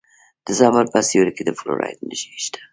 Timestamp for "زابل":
0.59-0.85